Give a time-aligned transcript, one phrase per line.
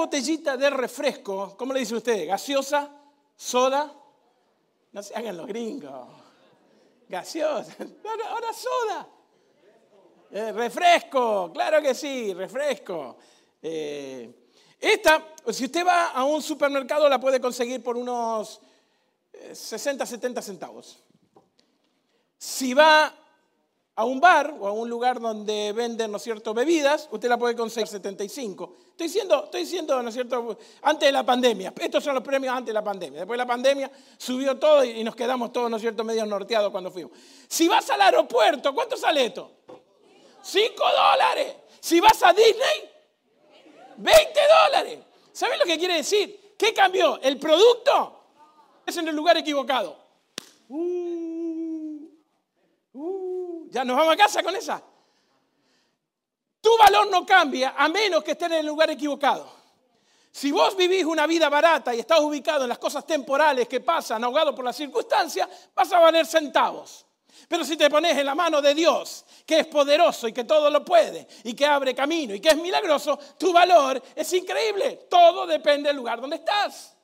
[0.00, 2.26] botellita de refresco, ¿cómo le dice usted?
[2.26, 2.90] ¿Gaseosa?
[3.36, 3.92] ¿Soda?
[4.92, 6.08] No se hagan los gringos.
[7.08, 7.76] Gaseosa.
[8.30, 9.08] Ahora soda.
[10.30, 13.18] Eh, refresco, claro que sí, refresco.
[13.60, 14.48] Eh,
[14.80, 18.60] esta, si usted va a un supermercado, la puede conseguir por unos
[19.52, 21.04] 60, eh, 70 centavos.
[22.38, 23.14] Si va
[23.96, 27.38] a un bar o a un lugar donde venden, ¿no es cierto?, bebidas, usted la
[27.38, 28.76] puede conseguir 75.
[28.90, 31.72] Estoy diciendo, estoy diciendo, ¿no es cierto?, antes de la pandemia.
[31.78, 33.20] Estos son los premios antes de la pandemia.
[33.20, 36.70] Después de la pandemia subió todo y nos quedamos todos, ¿no es cierto?, medio norteados
[36.70, 37.12] cuando fuimos.
[37.48, 39.50] Si vas al aeropuerto, ¿cuánto sale esto?
[40.42, 41.56] 5 dólares.
[41.80, 42.90] Si vas a Disney,
[43.96, 44.98] 20 dólares.
[45.32, 46.54] ¿Saben lo que quiere decir?
[46.56, 47.20] ¿Qué cambió?
[47.22, 48.18] ¿El producto?
[48.84, 49.96] Es en el lugar equivocado.
[50.68, 51.09] Uh,
[53.70, 54.82] ya nos vamos a casa con esa.
[56.60, 59.60] Tu valor no cambia a menos que estés en el lugar equivocado.
[60.32, 64.22] Si vos vivís una vida barata y estás ubicado en las cosas temporales que pasan,
[64.22, 67.06] ahogado por las circunstancias, vas a valer centavos.
[67.48, 70.70] Pero si te pones en la mano de Dios, que es poderoso y que todo
[70.70, 75.06] lo puede, y que abre camino y que es milagroso, tu valor es increíble.
[75.08, 76.96] Todo depende del lugar donde estás.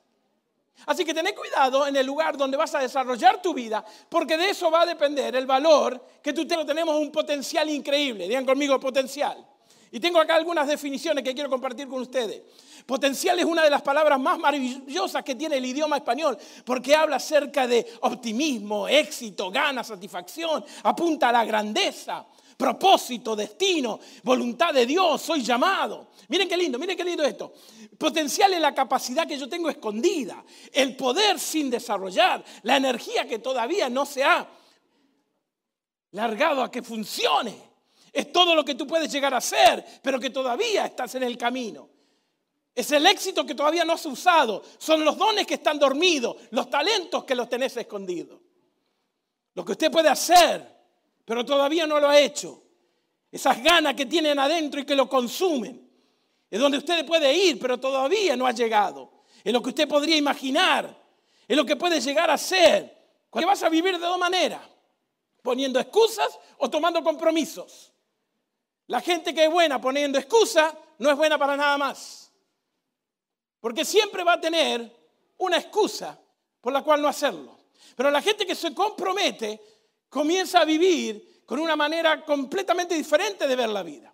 [0.85, 4.51] Así que ten cuidado en el lugar donde vas a desarrollar tu vida, porque de
[4.51, 6.65] eso va a depender el valor que tú tengas.
[6.65, 8.27] Tenemos un potencial increíble.
[8.27, 9.45] Digan conmigo potencial.
[9.91, 12.41] Y tengo acá algunas definiciones que quiero compartir con ustedes.
[12.85, 17.17] Potencial es una de las palabras más maravillosas que tiene el idioma español, porque habla
[17.17, 22.25] acerca de optimismo, éxito, ganas, satisfacción, apunta a la grandeza,
[22.57, 26.07] propósito, destino, voluntad de Dios, soy llamado.
[26.27, 27.53] Miren qué lindo, miren qué lindo esto.
[27.97, 33.39] Potencial es la capacidad que yo tengo escondida, el poder sin desarrollar, la energía que
[33.39, 34.47] todavía no se ha
[36.11, 37.55] largado a que funcione.
[38.11, 41.37] Es todo lo que tú puedes llegar a ser, pero que todavía estás en el
[41.37, 41.87] camino.
[42.73, 44.63] Es el éxito que todavía no has usado.
[44.79, 48.39] Son los dones que están dormidos, los talentos que los tenés escondidos.
[49.53, 50.76] Lo que usted puede hacer,
[51.27, 52.63] pero todavía no lo ha hecho.
[53.29, 55.85] Esas ganas que tienen adentro y que lo consumen.
[56.49, 59.11] Es donde usted puede ir, pero todavía no ha llegado.
[59.43, 60.97] Es lo que usted podría imaginar.
[61.45, 62.97] Es lo que puede llegar a ser.
[63.29, 64.61] Que vas a vivir de dos maneras.
[65.41, 67.91] Poniendo excusas o tomando compromisos.
[68.85, 72.31] La gente que es buena poniendo excusa no es buena para nada más.
[73.59, 74.89] Porque siempre va a tener
[75.39, 76.17] una excusa
[76.61, 77.57] por la cual no hacerlo.
[77.97, 79.76] Pero la gente que se compromete
[80.09, 84.13] comienza a vivir con una manera completamente diferente de ver la vida.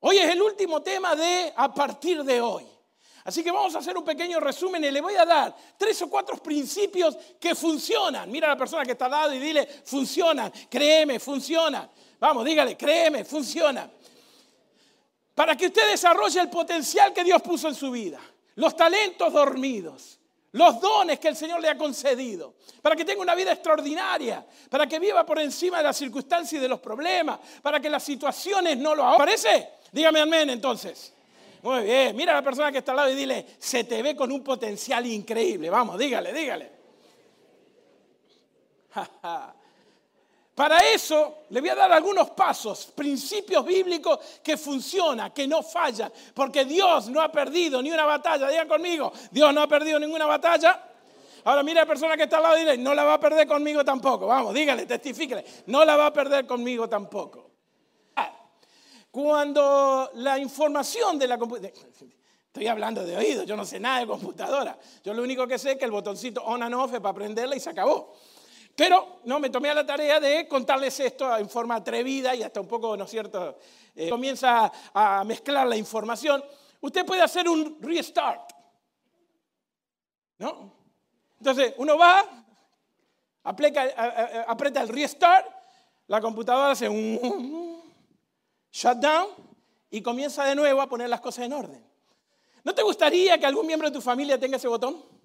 [0.00, 2.66] Hoy es el último tema de a partir de hoy.
[3.24, 6.08] Así que vamos a hacer un pequeño resumen y le voy a dar tres o
[6.08, 8.30] cuatro principios que funcionan.
[8.30, 11.90] Mira a la persona que está al lado y dile, funcionan, créeme, funcionan.
[12.18, 13.90] Vamos, dígale, créeme, funciona
[15.40, 18.20] para que usted desarrolle el potencial que Dios puso en su vida,
[18.56, 20.19] los talentos dormidos,
[20.52, 24.86] los dones que el Señor le ha concedido, para que tenga una vida extraordinaria, para
[24.86, 28.76] que viva por encima de las circunstancias y de los problemas, para que las situaciones
[28.76, 29.16] no lo.
[29.16, 29.74] ¿Parece?
[29.92, 31.14] Dígame amén entonces.
[31.62, 34.16] Muy bien, mira a la persona que está al lado y dile, se te ve
[34.16, 35.68] con un potencial increíble.
[35.68, 36.80] Vamos, dígale, dígale.
[40.60, 46.12] Para eso le voy a dar algunos pasos, principios bíblicos que funcionan, que no fallan,
[46.34, 48.46] porque Dios no ha perdido ni una batalla.
[48.46, 50.78] Digan conmigo, Dios no ha perdido ninguna batalla.
[51.44, 53.18] Ahora mira a la persona que está al lado y dile, no la va a
[53.18, 54.26] perder conmigo tampoco.
[54.26, 57.52] Vamos, dígale, testifíquele, no la va a perder conmigo tampoco.
[58.16, 58.30] Ah,
[59.10, 61.74] cuando la información de la computadora...
[62.48, 64.76] Estoy hablando de oído, yo no sé nada de computadora.
[65.04, 67.56] Yo lo único que sé es que el botoncito on and off es para prenderla
[67.56, 68.12] y se acabó.
[68.80, 72.62] Pero no, me tomé a la tarea de contarles esto en forma atrevida y hasta
[72.62, 73.58] un poco, ¿no es cierto?
[73.94, 76.42] Eh, comienza a mezclar la información.
[76.80, 78.50] Usted puede hacer un restart.
[80.38, 80.72] ¿No?
[81.36, 82.24] Entonces, uno va,
[83.44, 85.46] aprieta el restart,
[86.06, 87.82] la computadora hace un
[88.72, 89.26] shutdown
[89.90, 91.86] y comienza de nuevo a poner las cosas en orden.
[92.64, 95.19] ¿No te gustaría que algún miembro de tu familia tenga ese botón?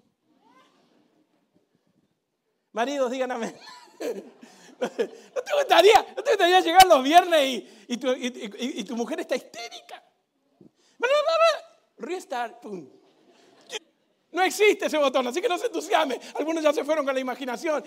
[2.76, 3.56] Maridos, digan amén.
[4.80, 7.96] ¿No te gustaría, no te gustaría llegar los viernes y,
[8.84, 10.04] tu, mujer está histérica?
[11.96, 12.86] Restart, pum.
[14.32, 16.20] No existe ese botón, así que no se entusiasme.
[16.34, 17.82] Algunos ya se fueron con la imaginación.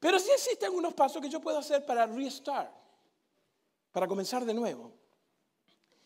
[0.00, 2.72] Pero sí existen algunos pasos que yo puedo hacer para restart,
[3.92, 4.94] para comenzar de nuevo.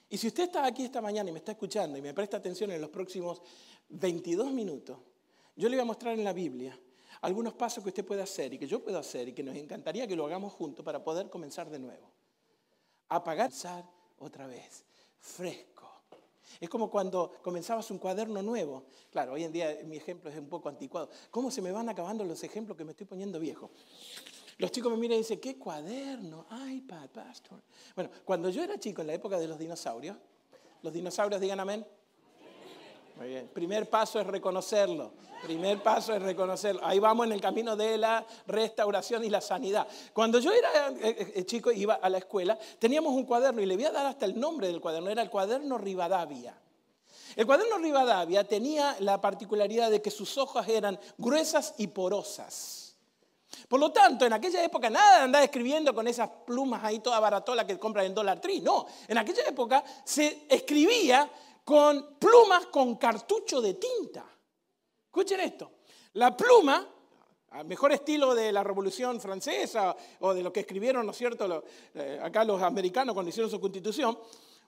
[0.08, 2.72] Y si usted está aquí esta mañana y me está escuchando y me presta atención
[2.72, 3.40] en los próximos
[3.90, 4.98] 22 minutos,
[5.54, 6.76] yo le voy a mostrar en la Biblia
[7.20, 10.06] algunos pasos que usted puede hacer y que yo puedo hacer y que nos encantaría
[10.06, 12.10] que lo hagamos juntos para poder comenzar de nuevo.
[13.08, 13.50] Apagar
[14.18, 14.84] otra vez,
[15.18, 15.90] fresco.
[16.58, 18.84] Es como cuando comenzabas un cuaderno nuevo.
[19.10, 21.08] Claro, hoy en día mi ejemplo es un poco anticuado.
[21.30, 23.70] ¿Cómo se me van acabando los ejemplos que me estoy poniendo viejo?
[24.58, 26.46] Los chicos me miran y dicen, ¿qué cuaderno?
[26.70, 27.62] iPad, pastor.
[27.94, 30.16] Bueno, cuando yo era chico, en la época de los dinosaurios,
[30.82, 31.86] los dinosaurios digan amén.
[33.52, 35.12] Primer paso es reconocerlo.
[35.42, 36.80] Primer paso es reconocerlo.
[36.82, 39.86] Ahí vamos en el camino de la restauración y la sanidad.
[40.14, 43.66] Cuando yo era eh, eh, eh, chico, iba a la escuela, teníamos un cuaderno y
[43.66, 45.10] le voy a dar hasta el nombre del cuaderno.
[45.10, 46.54] Era el cuaderno Rivadavia.
[47.36, 52.96] El cuaderno Rivadavia tenía la particularidad de que sus hojas eran gruesas y porosas.
[53.68, 57.20] Por lo tanto, en aquella época nada de andar escribiendo con esas plumas ahí toda
[57.20, 58.60] baratola que compran en Dollar Tree.
[58.60, 61.30] No, en aquella época se escribía
[61.64, 64.24] con plumas con cartucho de tinta.
[65.06, 65.72] Escuchen esto.
[66.14, 66.86] La pluma,
[67.64, 71.64] mejor estilo de la Revolución Francesa o de lo que escribieron, ¿no es cierto?,
[71.94, 74.18] eh, acá los americanos cuando hicieron su constitución,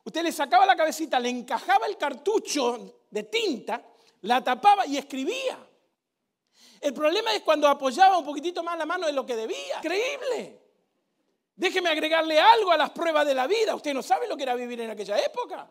[0.04, 3.84] usted le sacaba la cabecita, le encajaba el cartucho de tinta,
[4.22, 5.58] la tapaba y escribía.
[6.80, 9.76] El problema es cuando apoyaba un poquitito más la mano de lo que debía.
[9.76, 10.60] Increíble.
[11.54, 13.74] Déjeme agregarle algo a las pruebas de la vida.
[13.74, 15.70] Usted no sabe lo que era vivir en aquella época.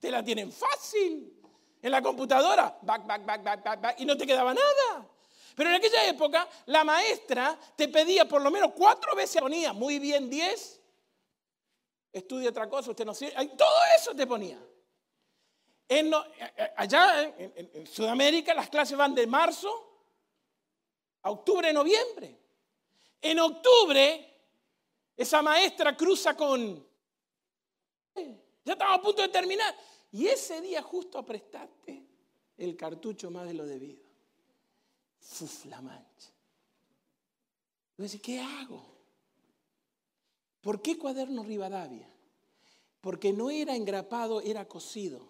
[0.00, 1.34] Te la tienen fácil.
[1.80, 5.08] En la computadora, back, back, back, back, back, back, y no te quedaba nada.
[5.54, 9.98] Pero en aquella época, la maestra te pedía por lo menos cuatro veces, ponía muy
[9.98, 10.80] bien diez,
[12.12, 14.58] estudia otra cosa, usted no sirve, todo eso te ponía.
[15.88, 19.88] Eh, eh, allá en Sudamérica las clases van de marzo
[21.22, 22.38] a octubre, noviembre.
[23.20, 24.42] En octubre,
[25.16, 26.87] esa maestra cruza con...
[28.68, 29.74] Ya estamos a punto de terminar.
[30.12, 32.04] Y ese día justo prestaste
[32.58, 34.04] el cartucho más de lo debido.
[35.40, 36.30] Uf, la mancha.
[37.96, 38.84] Decir, ¿qué hago?
[40.60, 42.06] ¿Por qué cuaderno Rivadavia?
[43.00, 45.26] Porque no era engrapado, era cosido.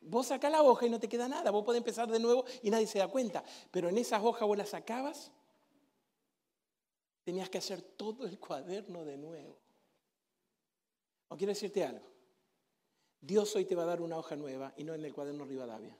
[0.00, 1.50] Vos sacás la hoja y no te queda nada.
[1.50, 3.44] Vos podés empezar de nuevo y nadie se da cuenta.
[3.70, 5.30] Pero en esas hojas vos las sacabas,
[7.22, 9.65] tenías que hacer todo el cuaderno de nuevo.
[11.28, 12.06] ¿O quiero decirte algo?
[13.20, 15.96] Dios hoy te va a dar una hoja nueva y no en el cuaderno Rivadavia.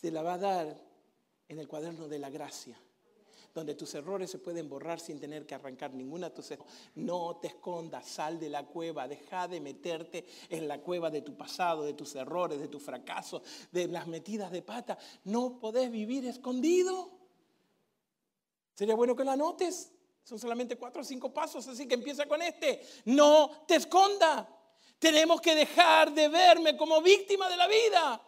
[0.00, 0.80] Te la va a dar
[1.48, 2.78] en el cuaderno de la gracia,
[3.52, 6.54] donde tus errores se pueden borrar sin tener que arrancar ninguna de tus.
[6.94, 11.36] No te escondas, sal de la cueva, deja de meterte en la cueva de tu
[11.36, 13.42] pasado, de tus errores, de tus fracasos,
[13.72, 14.98] de las metidas de pata.
[15.24, 17.10] No podés vivir escondido.
[18.74, 19.90] Sería bueno que lo anotes.
[20.28, 22.86] Son solamente cuatro o cinco pasos, así que empieza con este.
[23.06, 24.46] No te esconda.
[24.98, 28.20] Tenemos que dejar de verme como víctima de la vida.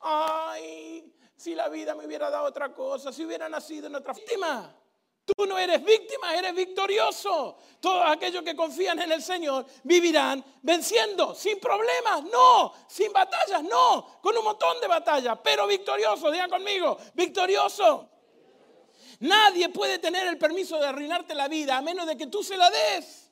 [0.00, 4.76] Ay, si la vida me hubiera dado otra cosa, si hubiera nacido en otra víctima.
[5.24, 7.56] Tú no eres víctima, eres victorioso.
[7.80, 14.20] Todos aquellos que confían en el Señor vivirán venciendo, sin problemas, no, sin batallas, no,
[14.20, 18.10] con un montón de batallas, pero victorioso, digan conmigo, victorioso.
[19.20, 22.56] Nadie puede tener el permiso de arruinarte la vida a menos de que tú se
[22.56, 23.30] la des.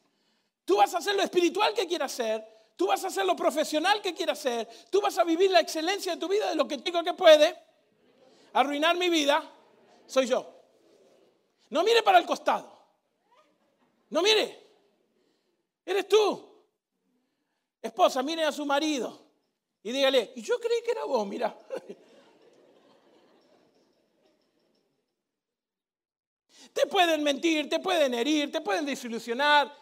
[0.64, 4.02] Tú vas a hacer lo espiritual que quieras hacer, Tú vas a hacer lo profesional
[4.02, 4.68] que quieras hacer.
[4.90, 7.56] Tú vas a vivir la excelencia de tu vida de lo que digo que puede.
[8.52, 9.48] Arruinar mi vida
[10.06, 10.52] soy yo.
[11.70, 12.72] No mire para el costado.
[14.10, 14.60] No mire.
[15.86, 16.52] Eres tú.
[17.80, 19.24] Esposa, mire a su marido
[19.82, 21.54] y dígale, yo creí que era vos, mira.
[26.74, 29.72] Te pueden mentir, te pueden herir, te pueden desilusionar,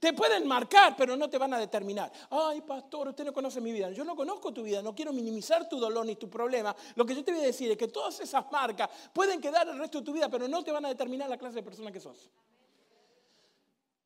[0.00, 2.10] te pueden marcar, pero no te van a determinar.
[2.28, 3.92] Ay, pastor, usted no conoce mi vida.
[3.92, 6.74] Yo no conozco tu vida, no quiero minimizar tu dolor ni tu problema.
[6.96, 9.78] Lo que yo te voy a decir es que todas esas marcas pueden quedar el
[9.78, 12.00] resto de tu vida, pero no te van a determinar la clase de persona que
[12.00, 12.28] sos.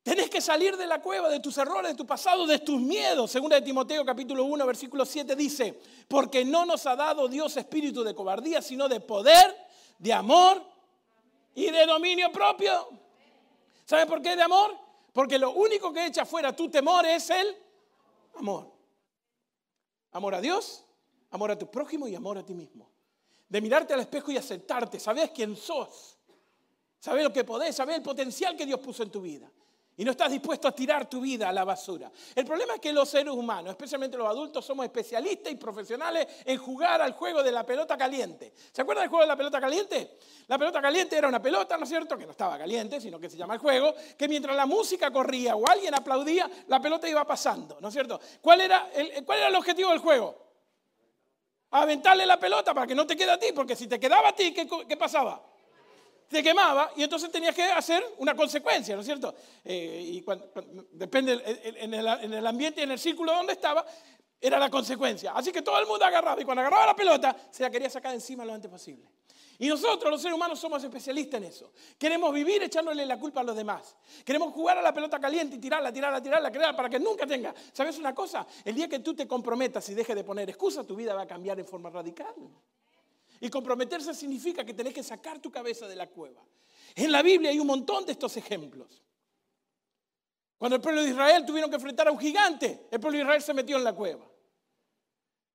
[0.02, 3.30] Tenés que salir de la cueva, de tus errores, de tu pasado, de tus miedos.
[3.30, 8.04] Segunda de Timoteo capítulo 1, versículo 7 dice, porque no nos ha dado Dios espíritu
[8.04, 9.56] de cobardía, sino de poder,
[9.98, 10.77] de amor
[11.54, 12.88] y de dominio propio.
[13.84, 14.76] ¿Sabe por qué de amor?
[15.12, 17.56] Porque lo único que echa fuera tu temor es el
[18.36, 18.70] amor.
[20.12, 20.84] Amor a Dios,
[21.30, 22.90] amor a tu prójimo y amor a ti mismo.
[23.48, 25.00] De mirarte al espejo y aceptarte.
[25.00, 26.18] Sabes quién sos.
[27.00, 27.74] Sabes lo que podés.
[27.74, 29.50] Sabes el potencial que Dios puso en tu vida
[29.98, 32.10] y no estás dispuesto a tirar tu vida a la basura.
[32.34, 36.56] El problema es que los seres humanos, especialmente los adultos, somos especialistas y profesionales en
[36.56, 38.52] jugar al juego de la pelota caliente.
[38.72, 40.18] ¿Se acuerdan del juego de la pelota caliente?
[40.46, 42.16] La pelota caliente era una pelota, ¿no es cierto?
[42.16, 45.56] Que no estaba caliente, sino que se llama el juego, que mientras la música corría
[45.56, 48.20] o alguien aplaudía, la pelota iba pasando, ¿no es cierto?
[48.40, 50.46] ¿Cuál era el, cuál era el objetivo del juego?
[51.72, 54.32] Aventarle la pelota para que no te quede a ti, porque si te quedaba a
[54.36, 55.47] ti, ¿qué, qué pasaba?
[56.28, 59.34] Te quemaba y entonces tenías que hacer una consecuencia, ¿no es cierto?
[59.64, 60.24] Eh, y
[60.92, 61.40] depende
[61.78, 63.84] en el, ambiente y en el círculo donde estaba,
[64.40, 65.32] Era la consecuencia.
[65.32, 68.14] Así que todo el mundo agarraba y cuando agarraba la pelota se la quería sacar
[68.14, 69.08] encima lo antes posible.
[69.60, 71.72] Y nosotros, los seres humanos, somos especialistas en eso.
[71.98, 73.96] Queremos vivir echándole la culpa a los demás.
[74.24, 77.52] Queremos jugar a la pelota caliente y tirarla, tirarla, tirarla, tirarla para que nunca tenga.
[77.72, 78.46] ¿Sabes una cosa?
[78.64, 81.26] El día que tú te comprometas y dejes de poner excusas, tu vida va a
[81.26, 82.34] cambiar en forma radical.
[83.40, 86.42] Y comprometerse significa que tenés que sacar tu cabeza de la cueva.
[86.94, 89.02] En la Biblia hay un montón de estos ejemplos.
[90.56, 93.42] Cuando el pueblo de Israel tuvieron que enfrentar a un gigante, el pueblo de Israel
[93.42, 94.28] se metió en la cueva.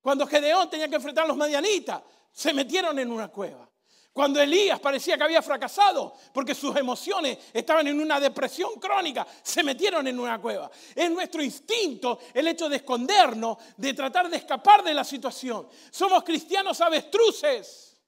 [0.00, 3.70] Cuando Gedeón tenía que enfrentar a los madianitas, se metieron en una cueva.
[4.14, 9.64] Cuando Elías parecía que había fracasado porque sus emociones estaban en una depresión crónica, se
[9.64, 10.70] metieron en una cueva.
[10.94, 15.68] Es nuestro instinto el hecho de escondernos, de tratar de escapar de la situación.
[15.90, 18.00] Somos cristianos avestruces.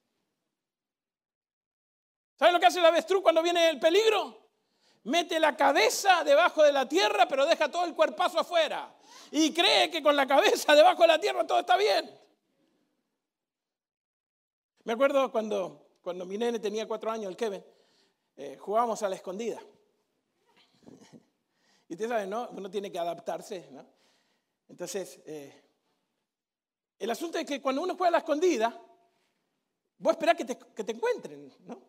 [2.39, 4.47] ¿Saben lo que hace el avestruz cuando viene el peligro?
[5.03, 8.95] Mete la cabeza debajo de la tierra, pero deja todo el cuerpazo afuera.
[9.33, 12.17] Y cree que con la cabeza debajo de la tierra todo está bien.
[14.85, 17.65] Me acuerdo cuando cuando mi nene tenía cuatro años, el Kevin,
[18.37, 19.61] eh, jugábamos a la escondida.
[21.89, 22.49] y usted sabe, ¿no?
[22.51, 23.85] Uno tiene que adaptarse, ¿no?
[24.69, 25.65] Entonces, eh,
[26.97, 28.81] el asunto es que cuando uno juega a la escondida,
[29.99, 31.83] vos esperás que te, que te encuentren, ¿no?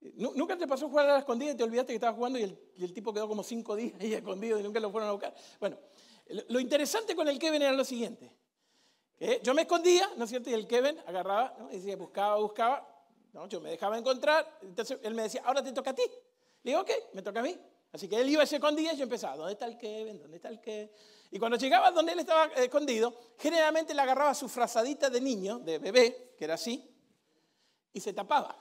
[0.00, 2.44] ¿Nunca te pasó jugar a la escondida y te olvidaste que estabas jugando y
[2.78, 5.34] el, tipo quedó como cinco días ahí escondido y nunca lo fueron a buscar?
[5.60, 5.76] Bueno,
[6.48, 8.34] lo interesante con el Kevin era lo siguiente.
[9.42, 10.48] yo me escondía, ¿no es cierto?
[10.48, 12.89] Y el Kevin agarraba, decía, buscaba, buscaba,
[13.32, 16.02] no, yo me dejaba encontrar, entonces él me decía, ahora te toca a ti.
[16.62, 17.58] Le digo, ok, me toca a mí.
[17.92, 20.18] Así que él iba ese escondido y yo empezaba, ¿dónde está el Kevin?
[20.18, 20.90] ¿Dónde está el Kevin?
[21.32, 25.78] Y cuando llegaba donde él estaba escondido, generalmente le agarraba su frazadita de niño, de
[25.78, 26.88] bebé, que era así,
[27.92, 28.56] y se tapaba.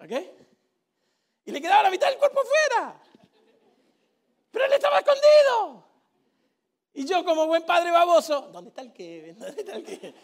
[0.00, 0.10] ¿Ok?
[1.44, 3.02] Y le quedaba la mitad del cuerpo fuera.
[4.50, 5.84] Pero él estaba escondido.
[6.94, 9.38] Y yo, como buen padre baboso, ¿dónde está el Kevin?
[9.38, 10.14] ¿Dónde está el Kevin?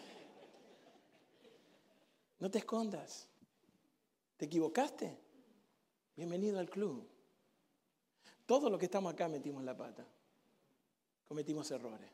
[2.39, 3.27] No te escondas.
[4.37, 5.17] ¿Te equivocaste?
[6.15, 7.07] Bienvenido al club.
[8.45, 10.05] Todo lo que estamos acá metimos la pata.
[11.27, 12.09] Cometimos errores.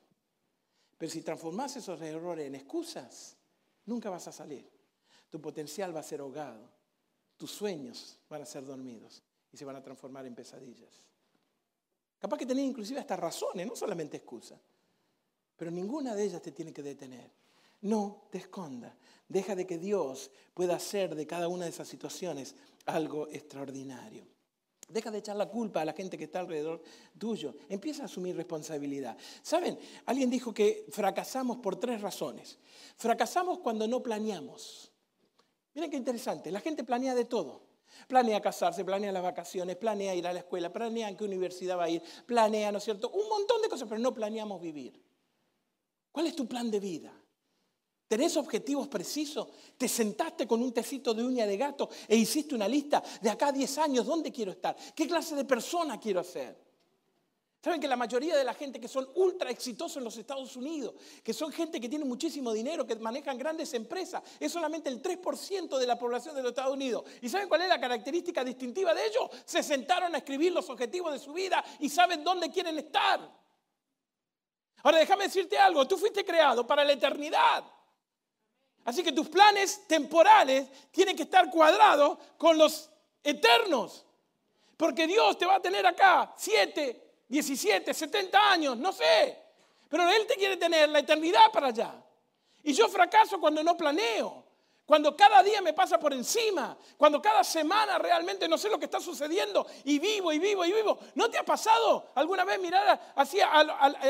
[0.97, 3.37] Pero si transformas esos errores en excusas,
[3.85, 4.69] nunca vas a salir.
[5.29, 6.69] Tu potencial va a ser ahogado.
[7.37, 11.05] Tus sueños van a ser dormidos y se van a transformar en pesadillas.
[12.17, 14.59] Capaz que tenés inclusive hasta razones, no solamente excusas.
[15.55, 17.29] Pero ninguna de ellas te tiene que detener.
[17.81, 18.97] No te esconda.
[19.27, 22.55] Deja de que Dios pueda hacer de cada una de esas situaciones
[22.85, 24.27] algo extraordinario.
[24.87, 26.81] Deja de echar la culpa a la gente que está alrededor
[27.17, 27.55] tuyo.
[27.69, 29.17] Empieza a asumir responsabilidad.
[29.41, 29.79] ¿Saben?
[30.05, 32.59] Alguien dijo que fracasamos por tres razones.
[32.95, 34.91] Fracasamos cuando no planeamos.
[35.73, 36.51] Miren qué interesante.
[36.51, 37.63] La gente planea de todo.
[38.07, 41.85] Planea casarse, planea las vacaciones, planea ir a la escuela, planea en qué universidad va
[41.85, 43.09] a ir, planea, ¿no es cierto?
[43.09, 45.01] Un montón de cosas, pero no planeamos vivir.
[46.11, 47.13] ¿Cuál es tu plan de vida?
[48.07, 49.47] ¿Tenés objetivos precisos?
[49.77, 53.47] ¿Te sentaste con un tecito de uña de gato e hiciste una lista de acá
[53.47, 54.75] a 10 años dónde quiero estar?
[54.95, 56.65] ¿Qué clase de persona quiero ser?
[57.65, 60.93] Saben que la mayoría de la gente que son ultra exitosos en los Estados Unidos,
[61.23, 65.75] que son gente que tiene muchísimo dinero, que manejan grandes empresas, es solamente el 3%
[65.79, 67.05] de la población de los Estados Unidos.
[67.23, 69.31] ¿Y saben cuál es la característica distintiva de ellos?
[69.45, 73.19] Se sentaron a escribir los objetivos de su vida y saben dónde quieren estar.
[74.83, 77.63] Ahora déjame decirte algo, tú fuiste creado para la eternidad.
[78.85, 82.89] Así que tus planes temporales tienen que estar cuadrados con los
[83.23, 84.05] eternos.
[84.77, 89.37] Porque Dios te va a tener acá 7, 17, 70 años, no sé.
[89.89, 91.93] Pero Él te quiere tener la eternidad para allá.
[92.63, 94.44] Y yo fracaso cuando no planeo.
[94.85, 98.85] Cuando cada día me pasa por encima, cuando cada semana realmente no sé lo que
[98.85, 100.99] está sucediendo y vivo y vivo y vivo.
[101.15, 103.39] ¿No te ha pasado alguna vez mirar así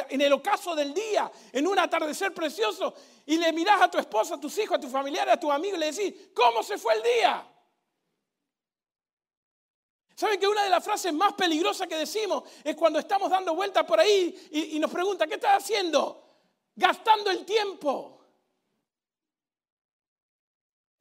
[0.09, 2.93] en el ocaso del día, en un atardecer precioso,
[3.25, 5.77] y le miras a tu esposa, a tus hijos, a tus familiares, a tus amigos
[5.77, 7.47] y le decís, ¿cómo se fue el día?
[10.13, 13.85] ¿Saben que una de las frases más peligrosas que decimos es cuando estamos dando vueltas
[13.85, 16.21] por ahí y, y nos pregunta, ¿qué estás haciendo?
[16.75, 18.14] Gastando el tiempo.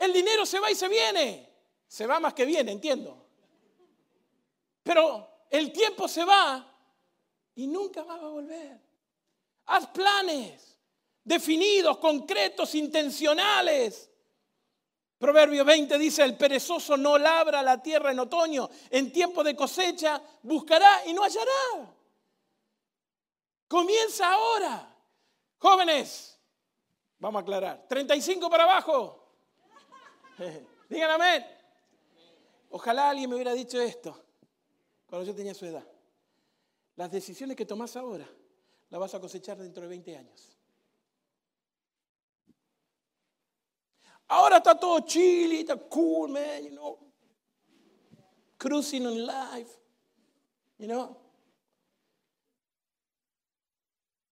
[0.05, 1.51] El dinero se va y se viene.
[1.87, 3.27] Se va más que viene, entiendo.
[4.83, 6.67] Pero el tiempo se va
[7.55, 8.81] y nunca va a volver.
[9.67, 10.75] Haz planes
[11.25, 14.11] definidos, concretos, intencionales.
[15.17, 20.23] Proverbio 20 dice, el perezoso no labra la tierra en otoño, en tiempo de cosecha
[20.43, 21.95] buscará y no hallará.
[23.67, 24.95] Comienza ahora.
[25.59, 26.39] Jóvenes,
[27.19, 29.24] vamos a aclarar, 35 para abajo.
[30.89, 31.45] Digan amén.
[32.71, 34.21] Ojalá alguien me hubiera dicho esto
[35.07, 35.87] cuando yo tenía su edad.
[36.97, 38.29] Las decisiones que tomas ahora
[38.91, 40.57] la vas a cosechar dentro de 20 años.
[44.29, 46.99] Ahora está todo chile, está cool, man, you know.
[48.57, 49.71] Cruising on life,
[50.79, 51.17] you know.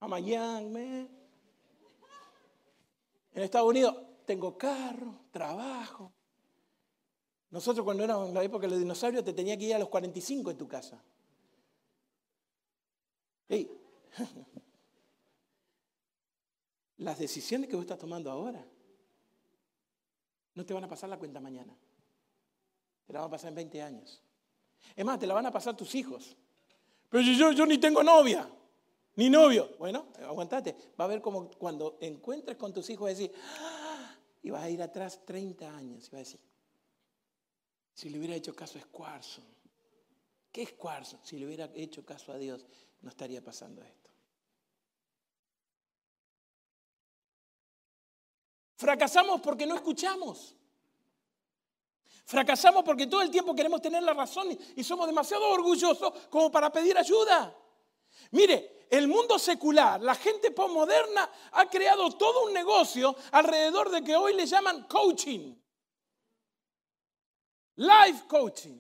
[0.00, 1.08] I'm a young man.
[3.34, 6.12] En Estados Unidos tengo carro, trabajo.
[7.50, 9.88] Nosotros cuando éramos en la época de los dinosaurios te tenía que ir a los
[9.88, 11.02] 45 en tu casa.
[13.48, 13.68] Hey.
[16.98, 18.64] Las decisiones que vos estás tomando ahora
[20.54, 21.76] no te van a pasar la cuenta mañana.
[23.06, 24.22] Te la van a pasar en 20 años.
[24.94, 26.36] Es más, te la van a pasar tus hijos.
[27.08, 28.48] Pero yo, yo ni tengo novia,
[29.16, 29.70] ni novio.
[29.78, 30.76] Bueno, aguantate.
[30.98, 33.81] Va a ver como cuando encuentres con tus hijos, decir, ¡Ah!
[34.42, 36.08] Y vas a ir atrás 30 años.
[36.08, 36.40] Y vas a decir,
[37.94, 39.44] si le hubiera hecho caso a Squarson,
[40.50, 41.20] ¿qué es Squarson?
[41.22, 42.66] Si le hubiera hecho caso a Dios,
[43.00, 44.10] no estaría pasando esto.
[48.76, 50.56] Fracasamos porque no escuchamos.
[52.24, 56.72] Fracasamos porque todo el tiempo queremos tener la razón y somos demasiado orgullosos como para
[56.72, 57.56] pedir ayuda.
[58.32, 64.14] Mire, el mundo secular, la gente postmoderna ha creado todo un negocio alrededor de que
[64.14, 65.54] hoy le llaman coaching.
[67.76, 68.78] Life coaching.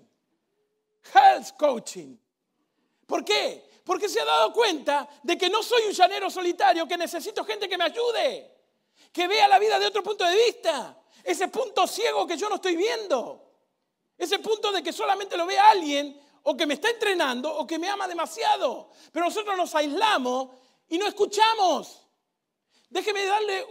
[1.14, 2.14] Health coaching.
[3.06, 3.80] ¿Por qué?
[3.84, 7.66] Porque se ha dado cuenta de que no soy un llanero solitario, que necesito gente
[7.66, 8.52] que me ayude
[9.12, 10.98] que vea la vida de otro punto de vista.
[11.24, 13.50] Ese punto ciego que yo no estoy viendo.
[14.18, 17.78] Ese punto de que solamente lo ve alguien o que me está entrenando o que
[17.78, 18.90] me ama demasiado.
[19.12, 20.50] Pero nosotros nos aislamos
[20.88, 22.06] y no escuchamos.
[22.88, 23.66] Déjeme darle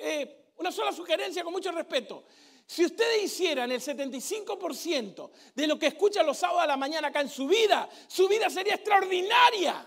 [0.00, 2.24] eh, una sola sugerencia con mucho respeto.
[2.66, 7.20] Si ustedes hicieran el 75% de lo que escuchan los sábados a la mañana acá
[7.20, 9.86] en su vida, su vida sería extraordinaria.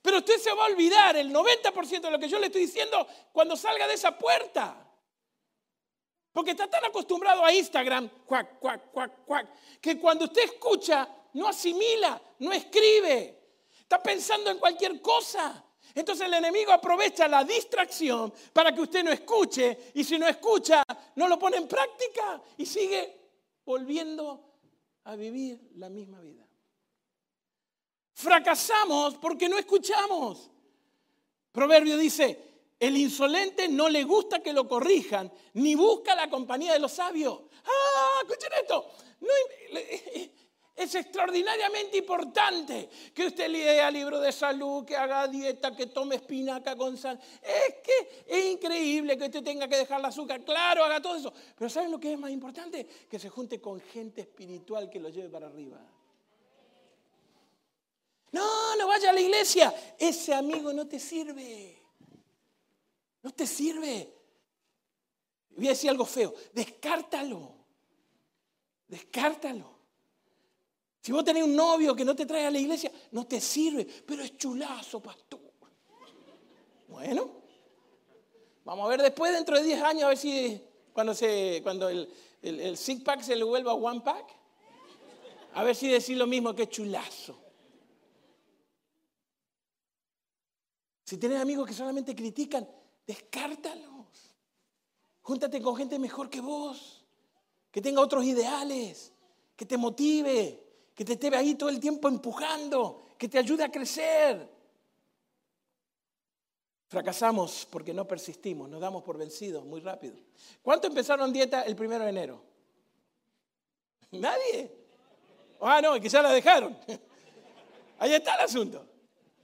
[0.00, 3.06] Pero usted se va a olvidar el 90% de lo que yo le estoy diciendo
[3.32, 4.89] cuando salga de esa puerta.
[6.32, 9.48] Porque está tan acostumbrado a Instagram, cuac, cuac, cuac, cuac,
[9.80, 13.38] que cuando usted escucha, no asimila, no escribe.
[13.80, 15.64] Está pensando en cualquier cosa.
[15.94, 20.84] Entonces el enemigo aprovecha la distracción para que usted no escuche y si no escucha,
[21.16, 23.20] no lo pone en práctica y sigue
[23.64, 24.50] volviendo
[25.04, 26.46] a vivir la misma vida.
[28.12, 30.50] Fracasamos porque no escuchamos.
[31.50, 32.49] Proverbio dice,
[32.80, 37.42] el insolente no le gusta que lo corrijan, ni busca la compañía de los sabios.
[37.62, 38.90] Ah, escuchen esto.
[40.76, 46.74] es extraordinariamente importante que usted lea libro de salud, que haga dieta, que tome espinaca
[46.74, 47.20] con sal.
[47.42, 50.42] Es que es increíble que usted tenga que dejar el azúcar.
[50.42, 51.34] Claro, haga todo eso.
[51.54, 52.86] Pero ¿saben lo que es más importante?
[53.10, 55.78] Que se junte con gente espiritual que lo lleve para arriba.
[58.32, 59.74] No, no vaya a la iglesia.
[59.98, 61.79] Ese amigo no te sirve.
[63.22, 64.14] No te sirve.
[65.56, 66.34] Voy a decir algo feo.
[66.52, 67.54] Descártalo.
[68.88, 69.80] Descártalo.
[71.00, 73.86] Si vos tenés un novio que no te trae a la iglesia, no te sirve,
[74.06, 75.40] pero es chulazo, pastor.
[76.88, 77.30] Bueno,
[78.64, 80.60] vamos a ver después, dentro de 10 años, a ver si
[80.92, 84.26] cuando, se, cuando el, el, six pack se le vuelva one pack,
[85.54, 87.38] a ver si decir lo mismo que chulazo.
[91.04, 92.68] Si tienes amigos que solamente critican,
[93.10, 94.36] descártalos.
[95.22, 97.04] Júntate con gente mejor que vos,
[97.70, 99.12] que tenga otros ideales,
[99.56, 100.62] que te motive,
[100.94, 104.48] que te esté ahí todo el tiempo empujando, que te ayude a crecer.
[106.86, 110.16] Fracasamos porque no persistimos, nos damos por vencidos muy rápido.
[110.62, 112.42] ¿Cuánto empezaron dieta el primero de enero?
[114.12, 114.70] Nadie.
[115.60, 116.78] Ah, no, ya la dejaron.
[117.98, 118.86] Ahí está el asunto.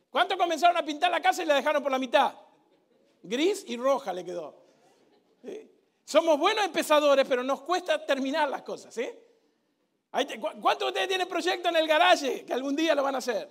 [0.08, 2.45] ¿Cuántos comenzaron a pintar la casa y la dejaron por la mitad?
[3.28, 4.54] Gris y roja le quedó.
[6.04, 8.94] Somos buenos empezadores, pero nos cuesta terminar las cosas.
[8.94, 9.08] ¿sí?
[10.60, 13.48] ¿Cuántos de ustedes tienen proyectos en el garaje que algún día lo van a hacer?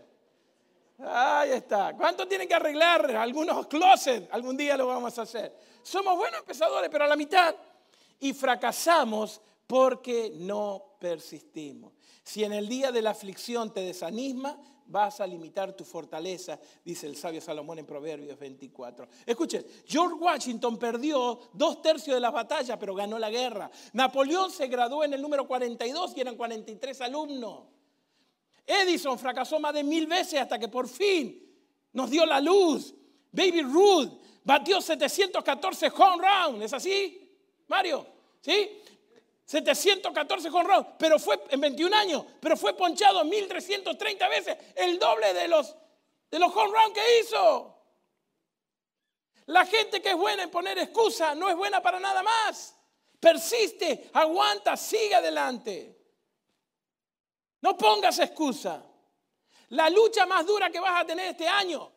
[0.99, 1.93] Ahí está.
[1.95, 4.27] ¿Cuántos tienen que arreglar algunos closets?
[4.31, 5.53] Algún día lo vamos a hacer.
[5.83, 7.53] Somos buenos empezadores, pero a la mitad.
[8.19, 11.93] Y fracasamos porque no persistimos.
[12.23, 17.07] Si en el día de la aflicción te desanima, vas a limitar tu fortaleza, dice
[17.07, 19.07] el sabio Salomón en Proverbios 24.
[19.25, 23.69] Escuchen, George Washington perdió dos tercios de las batallas, pero ganó la guerra.
[23.93, 27.63] Napoleón se graduó en el número 42 y eran 43 alumnos.
[28.65, 31.41] Edison fracasó más de mil veces hasta que por fin
[31.93, 32.93] nos dio la luz.
[33.31, 34.11] Baby Ruth
[34.43, 37.29] batió 714 home run, ¿es así,
[37.67, 38.05] Mario?
[38.41, 38.69] ¿Sí?
[39.45, 45.47] 714 jonrones, pero fue en 21 años, pero fue ponchado 1330 veces, el doble de
[45.47, 45.75] los
[46.31, 47.71] de los home run que hizo.
[49.47, 52.75] La gente que es buena en poner excusa no es buena para nada más.
[53.19, 55.95] Persiste, aguanta, sigue adelante.
[57.61, 58.83] No pongas excusa.
[59.69, 61.91] La lucha más dura que vas a tener este año,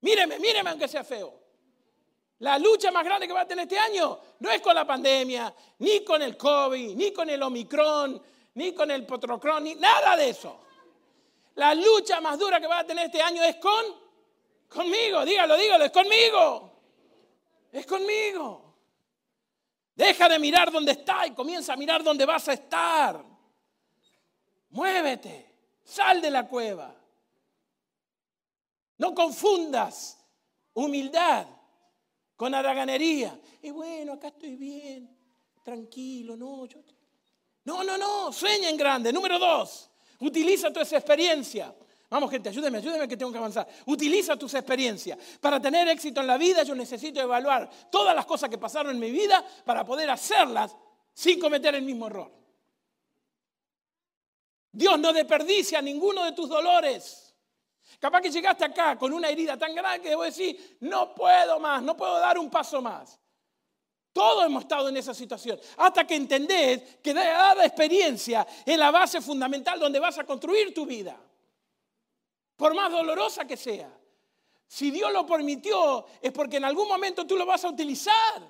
[0.00, 1.45] míreme, míreme aunque sea feo.
[2.40, 5.54] La lucha más grande que vas a tener este año no es con la pandemia,
[5.78, 8.22] ni con el COVID, ni con el Omicron,
[8.54, 10.60] ni con el Potrocron, ni nada de eso.
[11.54, 13.84] La lucha más dura que vas a tener este año es con
[14.68, 16.72] conmigo, dígalo, dígalo, es conmigo.
[17.72, 18.74] Es conmigo.
[19.94, 23.24] Deja de mirar dónde está y comienza a mirar dónde vas a estar.
[24.70, 26.94] Muévete, sal de la cueva.
[28.98, 30.18] No confundas
[30.74, 31.46] humildad
[32.36, 33.38] con haraganería.
[33.62, 35.10] Y bueno, acá estoy bien,
[35.64, 36.80] tranquilo, no, yo...
[37.64, 39.12] No, no, no, sueña en grande.
[39.12, 41.74] Número dos, utiliza esa experiencia.
[42.08, 43.66] Vamos, gente, ayúdeme, ayúdeme que tengo que avanzar.
[43.86, 45.18] Utiliza tus experiencias.
[45.40, 49.00] Para tener éxito en la vida, yo necesito evaluar todas las cosas que pasaron en
[49.00, 50.76] mi vida para poder hacerlas
[51.12, 52.30] sin cometer el mismo error.
[54.70, 57.25] Dios no desperdicia ninguno de tus dolores.
[57.98, 61.82] Capaz que llegaste acá con una herida tan grande que debo decir, no puedo más,
[61.82, 63.18] no puedo dar un paso más.
[64.12, 65.60] Todos hemos estado en esa situación.
[65.76, 70.86] Hasta que entendés que dada experiencia es la base fundamental donde vas a construir tu
[70.86, 71.16] vida.
[72.56, 73.90] Por más dolorosa que sea.
[74.66, 78.42] Si Dios lo permitió, es porque en algún momento tú lo vas a utilizar.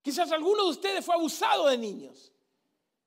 [0.00, 2.31] Quizás alguno de ustedes fue abusado de niños.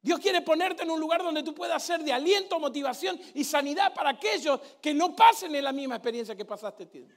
[0.05, 3.91] Dios quiere ponerte en un lugar donde tú puedas ser de aliento, motivación y sanidad
[3.91, 7.07] para aquellos que no pasen en la misma experiencia que pasaste tú.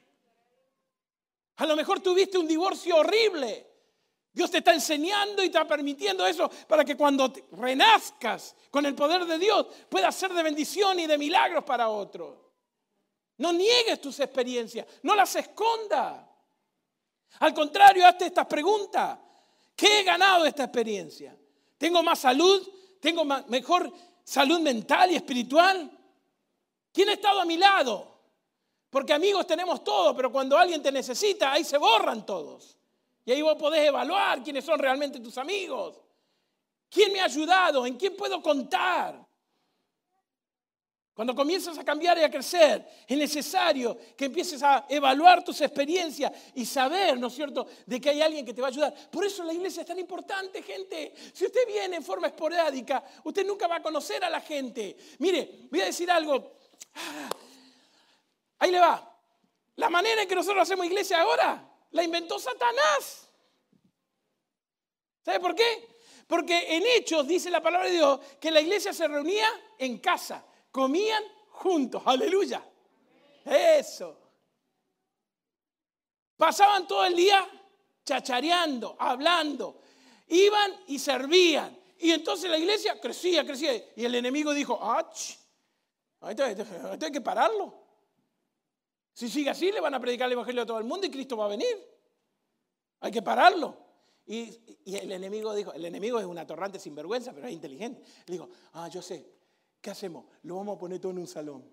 [1.56, 3.66] A lo mejor tuviste un divorcio horrible.
[4.32, 8.94] Dios te está enseñando y te está permitiendo eso para que cuando renazcas con el
[8.94, 12.38] poder de Dios puedas ser de bendición y de milagros para otros.
[13.36, 16.26] No niegues tus experiencias, no las escondas.
[17.40, 19.18] Al contrario, hazte estas preguntas.
[19.76, 21.36] ¿Qué he ganado de esta experiencia?
[21.76, 22.77] ¿Tengo más salud?
[23.00, 23.92] Tengo mejor
[24.24, 25.90] salud mental y espiritual?
[26.92, 28.18] ¿Quién ha estado a mi lado?
[28.90, 32.76] Porque amigos tenemos todos, pero cuando alguien te necesita, ahí se borran todos.
[33.24, 35.96] Y ahí vos podés evaluar quiénes son realmente tus amigos.
[36.88, 37.84] ¿Quién me ha ayudado?
[37.84, 39.27] ¿En quién puedo contar?
[41.18, 46.30] Cuando comienzas a cambiar y a crecer, es necesario que empieces a evaluar tus experiencias
[46.54, 48.94] y saber, ¿no es cierto?, de que hay alguien que te va a ayudar.
[49.10, 51.12] Por eso la iglesia es tan importante, gente.
[51.32, 54.96] Si usted viene en forma esporádica, usted nunca va a conocer a la gente.
[55.18, 56.52] Mire, voy a decir algo.
[56.94, 57.30] Ah,
[58.60, 59.12] ahí le va.
[59.74, 63.28] La manera en que nosotros hacemos iglesia ahora la inventó Satanás.
[65.24, 65.88] ¿Sabe por qué?
[66.28, 69.48] Porque en Hechos dice la palabra de Dios que la iglesia se reunía
[69.80, 72.64] en casa comían juntos, aleluya.
[73.44, 74.16] Eso.
[76.36, 77.46] Pasaban todo el día
[78.04, 79.80] chachareando, hablando.
[80.28, 81.76] Iban y servían.
[81.98, 83.72] Y entonces la iglesia crecía, crecía.
[83.96, 85.34] Y el enemigo dijo, ¡ach!
[86.28, 87.74] Esto hay que pararlo.
[89.12, 91.36] Si sigue así, le van a predicar el evangelio a todo el mundo y Cristo
[91.36, 91.76] va a venir.
[93.00, 93.76] Hay que pararlo.
[94.26, 98.02] Y, y el enemigo dijo, el enemigo es un atorrante sinvergüenza, pero es inteligente.
[98.26, 99.37] Le dijo, ah, yo sé,
[99.88, 100.26] ¿Qué hacemos?
[100.42, 101.64] Lo vamos a poner todo en un salón.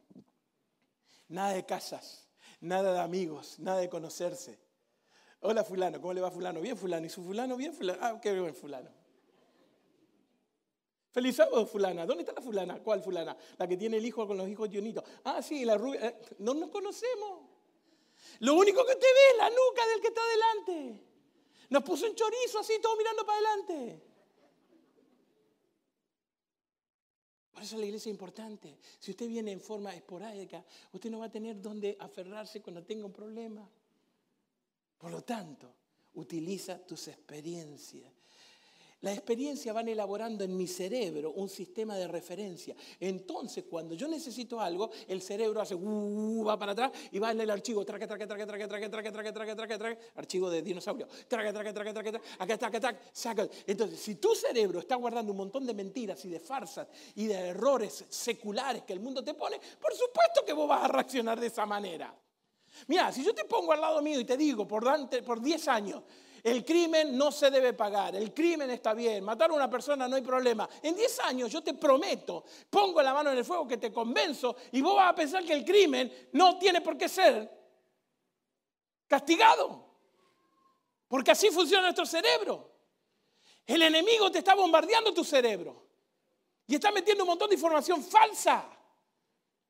[1.28, 2.30] Nada de casas,
[2.62, 4.58] nada de amigos, nada de conocerse.
[5.42, 6.62] Hola fulano, ¿cómo le va fulano?
[6.62, 7.06] Bien fulano.
[7.06, 7.58] ¿Y su fulano?
[7.58, 8.00] Bien fulano.
[8.02, 8.90] Ah, qué bien fulano.
[11.12, 12.06] Feliz sábado, fulana.
[12.06, 12.82] ¿Dónde está la fulana?
[12.82, 13.36] ¿Cuál fulana?
[13.58, 15.04] La que tiene el hijo con los hijos Dionito.
[15.26, 16.08] Ah, sí, la rubia.
[16.08, 17.42] Eh, no nos conocemos.
[18.40, 21.04] Lo único que te ve es la nuca del que está delante.
[21.70, 24.15] Nos puso un chorizo así, todo mirando para adelante.
[27.56, 28.78] Por eso la iglesia es importante.
[29.00, 33.06] Si usted viene en forma esporádica, usted no va a tener dónde aferrarse cuando tenga
[33.06, 33.66] un problema.
[34.98, 35.74] Por lo tanto,
[36.16, 38.12] utiliza tus experiencias.
[39.02, 42.76] La experiencia van elaborando en mi cerebro un sistema de referencia.
[43.00, 47.42] Entonces, cuando yo necesito algo, el cerebro hace uh, va para atrás y va en
[47.42, 51.08] el archivo, traque, traque, traque, traque, traque, traque, traque, traque, traque, traque, archivo de dinosaurio,
[51.28, 53.48] traque, traque, traque, traque, traque, acá está, acá está, saca.
[53.68, 57.36] Entonces, si tu cerebro está guardando un montón de mentiras y de farsas y de
[57.36, 61.48] errores seculares que el mundo te pone, por supuesto que vos vas a reaccionar de
[61.48, 62.16] esa manera.
[62.88, 64.86] Mira, si yo te pongo al lado mío y te digo por,
[65.24, 66.04] por 10 años,
[66.46, 70.16] el crimen no se debe pagar, el crimen está bien, matar a una persona no
[70.16, 70.70] hay problema.
[70.84, 74.56] En 10 años yo te prometo, pongo la mano en el fuego que te convenzo
[74.72, 77.52] y vos vas a pensar que el crimen no tiene por qué ser
[79.08, 79.86] castigado.
[81.08, 82.74] Porque así funciona nuestro cerebro.
[83.66, 85.88] El enemigo te está bombardeando tu cerebro
[86.68, 88.70] y está metiendo un montón de información falsa,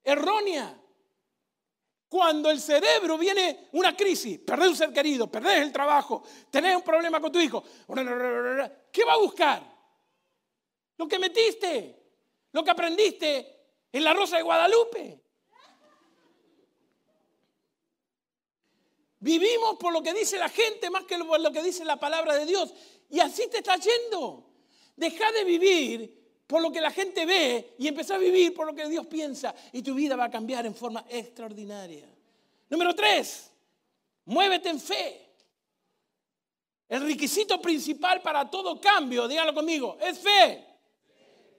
[0.04, 0.78] errónea.
[2.08, 6.84] Cuando el cerebro viene una crisis, perdés un ser querido, perdés el trabajo, tenés un
[6.84, 7.64] problema con tu hijo,
[8.92, 9.64] ¿qué va a buscar?
[10.98, 12.04] Lo que metiste,
[12.52, 13.56] lo que aprendiste
[13.92, 15.26] en la Rosa de Guadalupe.
[19.20, 22.36] Vivimos por lo que dice la gente más que por lo que dice la palabra
[22.36, 22.72] de Dios.
[23.10, 24.52] Y así te está yendo.
[24.96, 26.15] Deja de vivir
[26.48, 29.54] por lo que la gente ve y empezá a vivir por lo que Dios piensa.
[29.72, 32.08] Y tu vida va a cambiar en forma extraordinaria.
[32.70, 33.52] Número tres,
[34.26, 35.22] muévete en fe.
[36.88, 40.64] El requisito principal para todo cambio, díganlo conmigo, es fe.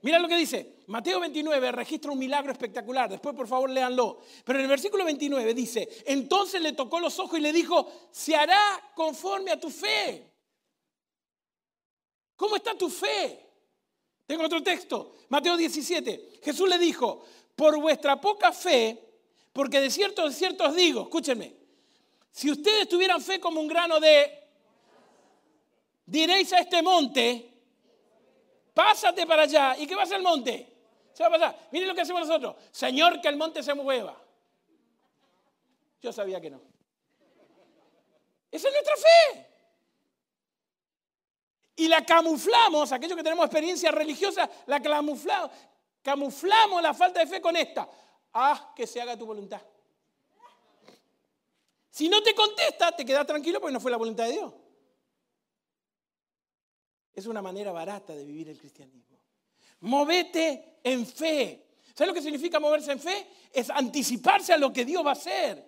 [0.01, 0.77] Mira lo que dice.
[0.87, 3.09] Mateo 29 registra un milagro espectacular.
[3.09, 4.19] Después, por favor, léanlo.
[4.45, 8.35] Pero en el versículo 29 dice, entonces le tocó los ojos y le dijo, se
[8.35, 10.31] hará conforme a tu fe.
[12.37, 13.46] ¿Cómo está tu fe?
[14.27, 15.15] Tengo otro texto.
[15.29, 16.39] Mateo 17.
[16.43, 19.01] Jesús le dijo, por vuestra poca fe,
[19.53, 21.55] porque de cierto, de cierto os digo, escúchenme,
[22.31, 24.43] si ustedes tuvieran fe como un grano de,
[26.05, 27.51] diréis a este monte,
[28.73, 29.75] pásate para allá.
[29.79, 30.75] ¿Y qué va a hacer el monte?
[31.13, 31.69] Se va a pasar.
[31.71, 32.55] Miren lo que hacemos nosotros.
[32.69, 34.21] Señor, que el monte se mueva.
[35.99, 36.61] Yo sabía que no.
[38.51, 39.47] Esa es nuestra fe.
[41.77, 45.51] Y la camuflamos, aquellos que tenemos experiencia religiosa, la camuflamos,
[46.01, 47.87] camuflamos la falta de fe con esta.
[48.33, 49.61] Haz que se haga tu voluntad.
[51.91, 54.53] Si no te contesta, te quedas tranquilo porque no fue la voluntad de Dios.
[57.13, 59.17] Es una manera barata de vivir el cristianismo.
[59.81, 61.63] Movete en fe.
[61.93, 63.27] ¿Sabes lo que significa moverse en fe?
[63.51, 65.63] Es anticiparse a lo que Dios va a hacer.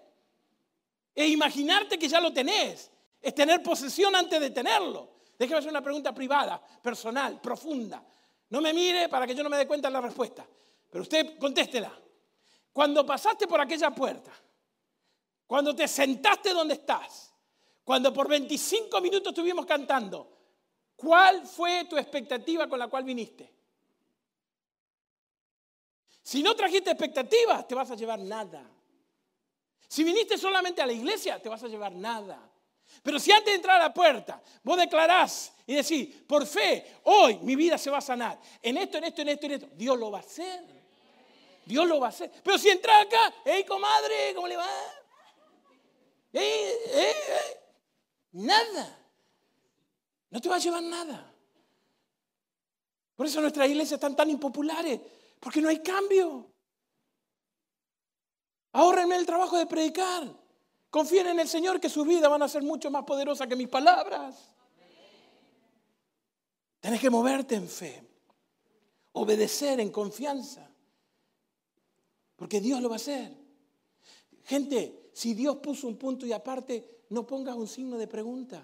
[1.14, 2.90] Es imaginarte que ya lo tenés.
[3.22, 5.19] Es tener posesión antes de tenerlo.
[5.40, 8.04] Déjeme hacer una pregunta privada, personal, profunda.
[8.50, 10.46] No me mire para que yo no me dé cuenta de la respuesta.
[10.92, 11.92] Pero usted contéstela.
[12.72, 14.32] Cuando pasaste por aquella puerta,
[15.48, 17.34] cuando te sentaste donde estás,
[17.84, 20.40] cuando por 25 minutos estuvimos cantando,
[21.00, 23.50] ¿Cuál fue tu expectativa con la cual viniste?
[26.22, 28.70] Si no trajiste expectativas, te vas a llevar nada.
[29.88, 32.52] Si viniste solamente a la iglesia, te vas a llevar nada.
[33.04, 37.40] Pero si antes de entrar a la puerta, vos declarás y decís, por fe, hoy
[37.40, 38.40] mi vida se va a sanar.
[38.62, 39.70] En esto, en esto, en esto, en esto.
[39.74, 40.64] Dios lo va a hacer.
[41.66, 42.32] Dios lo va a hacer.
[42.44, 44.68] Pero si entras acá, hey comadre, ¿cómo le va?
[48.32, 49.00] Nada
[50.30, 51.34] no te va a llevar nada.
[53.16, 55.00] Por eso nuestras iglesias están tan impopulares,
[55.40, 56.52] porque no hay cambio.
[58.72, 60.24] Ahórrenme el trabajo de predicar.
[60.90, 63.68] Confíen en el Señor que sus vidas van a ser mucho más poderosas que mis
[63.68, 64.52] palabras.
[66.80, 68.02] Tienes que moverte en fe,
[69.12, 70.70] obedecer en confianza,
[72.36, 73.36] porque Dios lo va a hacer.
[74.46, 78.64] Gente, si Dios puso un punto y aparte, no pongas un signo de pregunta.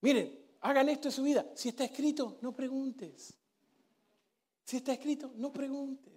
[0.00, 1.44] Miren, hagan esto en su vida.
[1.54, 3.34] Si está escrito, no preguntes.
[4.64, 6.14] Si está escrito, no preguntes.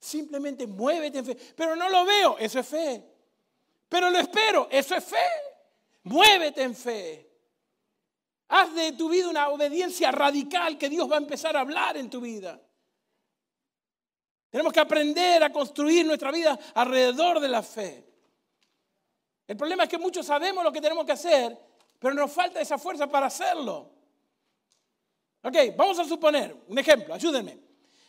[0.00, 1.36] Simplemente muévete en fe.
[1.54, 3.11] Pero no lo veo, eso es fe.
[3.92, 5.26] Pero lo espero, eso es fe.
[6.04, 7.30] Muévete en fe.
[8.48, 12.08] Haz de tu vida una obediencia radical que Dios va a empezar a hablar en
[12.08, 12.58] tu vida.
[14.48, 18.08] Tenemos que aprender a construir nuestra vida alrededor de la fe.
[19.46, 21.58] El problema es que muchos sabemos lo que tenemos que hacer,
[21.98, 23.90] pero nos falta esa fuerza para hacerlo.
[25.42, 27.58] Ok, vamos a suponer, un ejemplo, ayúdenme.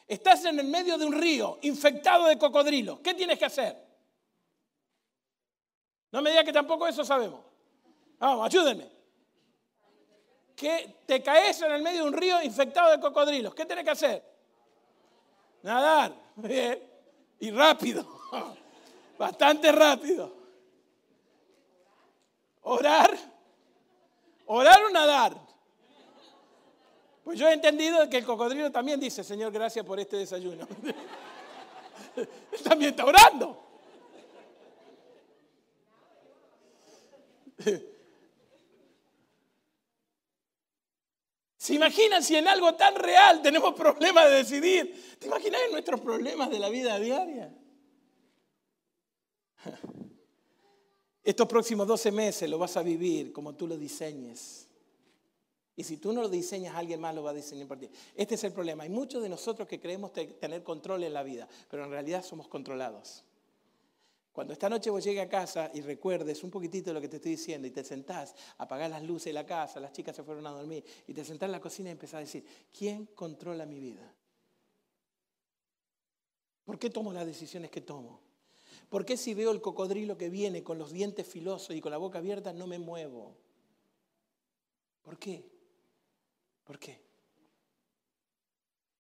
[0.08, 3.02] Estás en el medio de un río infectado de cocodrilos.
[3.02, 3.93] ¿Qué tienes que hacer?
[6.14, 7.42] No me diga que tampoco eso sabemos.
[8.20, 8.90] Vamos, ayúdenme.
[10.56, 13.54] Que te caes en el medio de un río infectado de cocodrilos.
[13.56, 14.24] ¿Qué tienes que hacer?
[15.64, 16.14] Nadar.
[16.36, 16.82] Bien.
[17.40, 18.08] Y rápido.
[19.18, 20.32] Bastante rápido.
[22.62, 23.18] Orar
[24.46, 25.34] ¿Orar o nadar?
[27.24, 30.68] Pues yo he entendido que el cocodrilo también dice, Señor, gracias por este desayuno.
[32.64, 33.73] También está orando.
[41.58, 45.18] ¿Se imaginan si en algo tan real tenemos problemas de decidir?
[45.18, 47.56] ¿Te imaginas nuestros problemas de la vida diaria?
[51.24, 54.68] Estos próximos 12 meses lo vas a vivir como tú lo diseñes.
[55.76, 57.90] Y si tú no lo diseñas, alguien más lo va a diseñar por ti.
[58.14, 58.84] Este es el problema.
[58.84, 62.48] Hay muchos de nosotros que creemos tener control en la vida, pero en realidad somos
[62.48, 63.24] controlados.
[64.34, 67.18] Cuando esta noche vos llegues a casa y recuerdes un poquitito de lo que te
[67.18, 70.48] estoy diciendo y te sentás, apagás las luces de la casa, las chicas se fueron
[70.48, 72.44] a dormir y te sentás en la cocina y empezás a decir,
[72.76, 74.12] ¿quién controla mi vida?
[76.66, 78.22] ¿Por qué tomo las decisiones que tomo?
[78.90, 82.00] ¿Por qué si veo el cocodrilo que viene con los dientes filosos y con la
[82.00, 83.36] boca abierta no me muevo?
[85.04, 85.46] ¿Por qué?
[86.64, 87.00] ¿Por qué?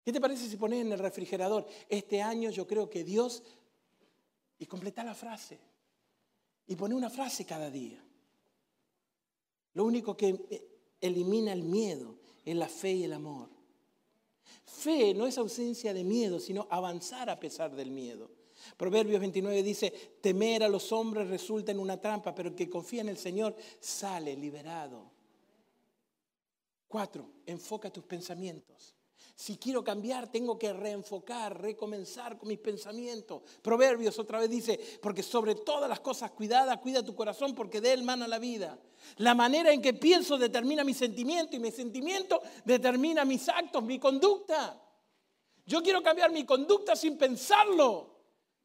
[0.05, 3.41] ¿Qué te parece si pones en el refrigerador, este año yo creo que Dios,
[4.63, 5.59] y completa la frase,
[6.67, 8.01] y pone una frase cada día?
[9.73, 13.49] Lo único que elimina el miedo es la fe y el amor.
[14.63, 18.31] Fe no es ausencia de miedo, sino avanzar a pesar del miedo.
[18.77, 23.01] Proverbios 29 dice, temer a los hombres resulta en una trampa, pero el que confía
[23.01, 25.11] en el Señor sale liberado.
[26.87, 28.95] Cuatro, enfoca tus pensamientos.
[29.35, 33.41] Si quiero cambiar, tengo que reenfocar, recomenzar con mis pensamientos.
[33.61, 37.93] Proverbios otra vez dice, porque sobre todas las cosas cuidadas, cuida tu corazón porque de
[37.93, 38.79] él mana la vida.
[39.17, 43.97] La manera en que pienso determina mi sentimiento y mi sentimiento determina mis actos, mi
[43.97, 44.79] conducta.
[45.65, 48.11] Yo quiero cambiar mi conducta sin pensarlo.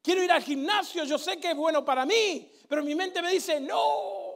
[0.01, 3.31] Quiero ir al gimnasio, yo sé que es bueno para mí, pero mi mente me
[3.31, 4.29] dice, no.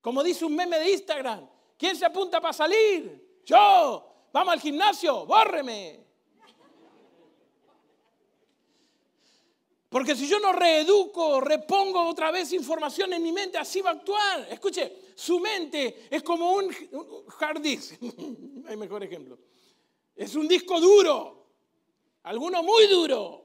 [0.00, 3.42] Como dice un meme de Instagram, ¿quién se apunta para salir?
[3.44, 4.06] Yo.
[4.38, 5.98] Vamos al gimnasio, bórreme.
[9.88, 13.94] Porque si yo no reeduco, repongo otra vez información en mi mente, así va a
[13.94, 14.46] actuar.
[14.48, 16.72] Escuche, su mente es como un,
[17.40, 18.00] hard disk.
[18.68, 19.36] Hay mejor ejemplo.
[20.14, 21.48] Es un disco duro,
[22.22, 23.44] alguno muy duro,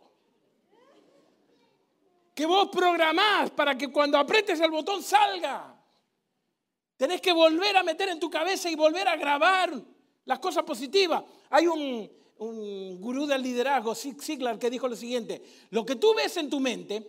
[2.36, 5.76] que vos programás para que cuando apretes el botón salga.
[6.98, 9.93] Tenés que volver a meter en tu cabeza y volver a grabar
[10.26, 11.24] las cosas positivas.
[11.50, 16.14] Hay un, un gurú del liderazgo, Zig Ziglar, que dijo lo siguiente, lo que tú
[16.14, 17.06] ves en tu mente,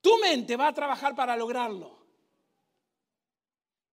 [0.00, 1.98] tu mente va a trabajar para lograrlo.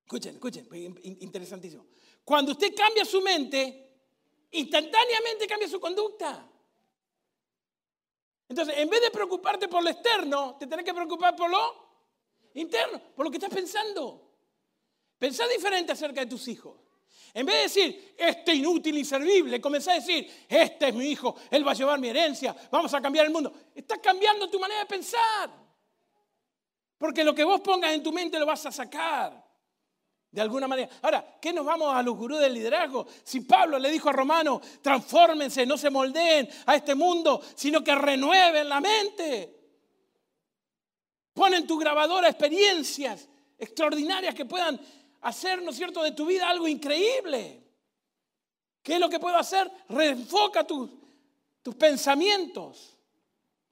[0.06, 0.68] Escuchen, escuchen,
[1.04, 1.86] interesantísimo.
[2.24, 3.94] Cuando usted cambia su mente,
[4.52, 6.48] instantáneamente cambia su conducta.
[8.48, 11.86] Entonces, en vez de preocuparte por lo externo, te tenés que preocupar por lo
[12.54, 14.22] interno, por lo que estás pensando.
[15.18, 16.85] Pensá diferente acerca de tus hijos.
[17.36, 21.67] En vez de decir, este inútil, inservible, comencé a decir, este es mi hijo, él
[21.67, 23.52] va a llevar mi herencia, vamos a cambiar el mundo.
[23.76, 25.52] Estás cambiando tu manera de pensar.
[26.98, 29.43] Porque lo que vos pongas en tu mente lo vas a sacar.
[30.32, 30.89] De alguna manera.
[31.02, 33.06] Ahora, ¿qué nos vamos a los gurús del liderazgo?
[33.26, 37.95] Si Pablo le dijo a Romano, transfórmense, no se moldeen a este mundo, sino que
[37.95, 39.60] renueven la mente.
[41.34, 44.80] Ponen tu grabadora experiencias extraordinarias que puedan
[45.21, 47.63] hacer, ¿no es cierto?, de tu vida algo increíble.
[48.82, 49.71] ¿Qué es lo que puedo hacer?
[49.89, 50.91] Reenfoca tus,
[51.63, 52.97] tus pensamientos,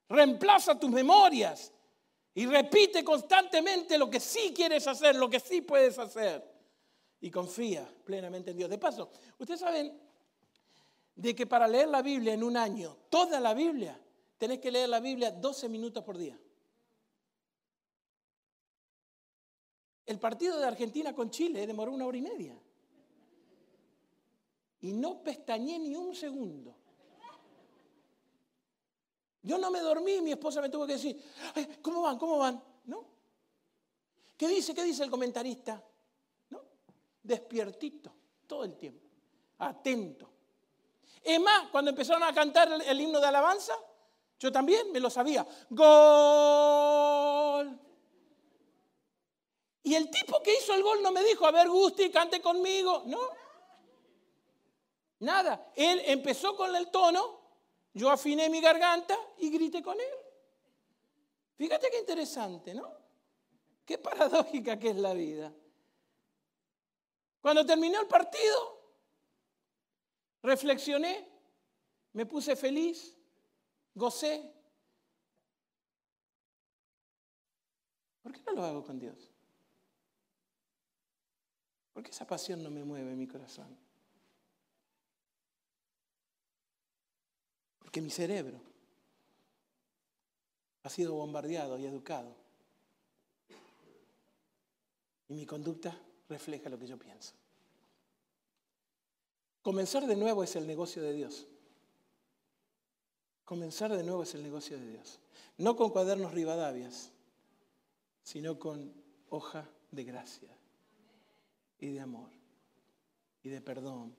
[0.09, 1.71] reemplaza tus memorias
[2.33, 6.43] y repite constantemente lo que sí quieres hacer, lo que sí puedes hacer.
[7.21, 8.69] Y confía plenamente en Dios.
[8.69, 9.97] De paso, ustedes saben
[11.15, 13.99] de que para leer la Biblia en un año, toda la Biblia,
[14.37, 16.37] tenés que leer la Biblia 12 minutos por día.
[20.05, 22.59] El partido de Argentina con Chile demoró una hora y media.
[24.81, 26.75] Y no pestañé ni un segundo.
[29.41, 31.21] Yo no me dormí, mi esposa me tuvo que decir,
[31.81, 32.17] ¿cómo van?
[32.17, 32.61] ¿Cómo van?
[32.85, 33.05] ¿No?
[34.37, 34.73] ¿Qué dice?
[34.73, 35.83] ¿Qué dice el comentarista?
[36.49, 36.61] ¿No?
[37.21, 38.13] Despiertito,
[38.47, 39.05] todo el tiempo,
[39.59, 40.29] atento.
[41.21, 43.73] Es más, cuando empezaron a cantar el himno de alabanza,
[44.39, 45.45] yo también me lo sabía.
[45.69, 47.79] Gol.
[49.83, 53.03] Y el tipo que hizo el gol no me dijo, a ver, Gusti, cante conmigo.
[53.05, 53.19] No.
[55.19, 55.71] Nada.
[55.75, 57.41] Él empezó con el tono,
[57.93, 60.13] yo afiné mi garganta y grité con él.
[61.55, 62.89] Fíjate qué interesante, ¿no?
[63.85, 65.53] Qué paradójica que es la vida.
[67.41, 68.81] Cuando terminó el partido,
[70.41, 71.29] reflexioné,
[72.13, 73.17] me puse feliz,
[73.93, 74.49] gocé.
[78.21, 79.32] ¿Por qué no lo hago con Dios?
[81.93, 83.77] ¿Por qué esa pasión no me mueve mi corazón?
[87.79, 88.59] Porque mi cerebro
[90.81, 92.35] ha sido bombardeado y educado.
[95.29, 95.95] Y mi conducta
[96.27, 97.33] refleja lo que yo pienso.
[99.61, 101.47] Comenzar de nuevo es el negocio de Dios.
[103.45, 105.19] Comenzar de nuevo es el negocio de Dios.
[105.57, 107.11] No con cuadernos ribadavias,
[108.23, 108.93] sino con
[109.29, 110.57] hoja de gracia
[111.83, 112.29] y de amor
[113.43, 114.15] y de perdón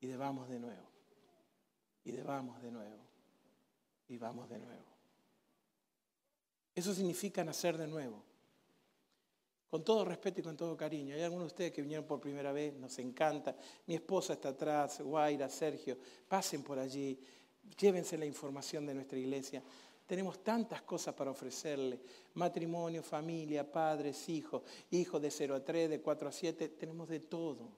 [0.00, 0.90] y de vamos de nuevo
[2.02, 2.98] y de vamos de nuevo
[4.08, 4.84] y vamos de nuevo.
[6.74, 8.24] Eso significa nacer de nuevo.
[9.70, 11.14] Con todo respeto y con todo cariño.
[11.14, 13.54] Hay algunos de ustedes que vinieron por primera vez, nos encanta.
[13.86, 15.96] Mi esposa está atrás, Guaira, Sergio.
[16.26, 17.20] Pasen por allí,
[17.78, 19.62] llévense la información de nuestra iglesia.
[20.08, 22.00] Tenemos tantas cosas para ofrecerle.
[22.32, 26.68] Matrimonio, familia, padres, hijos, hijos de 0 a 3, de 4 a 7.
[26.70, 27.68] Tenemos de todo.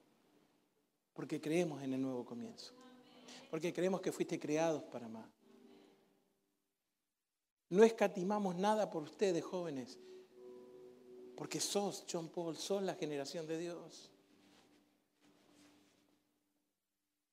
[1.13, 2.73] Porque creemos en el nuevo comienzo.
[3.51, 5.29] Porque creemos que fuiste creados para más.
[7.69, 9.99] No escatimamos nada por ustedes, jóvenes.
[11.35, 14.09] Porque sos, John Paul, sos la generación de Dios.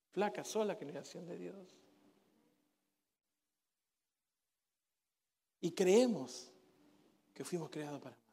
[0.10, 1.78] Flaca, sos la generación de Dios.
[5.62, 6.52] Y creemos
[7.34, 8.26] que fuimos creados para más.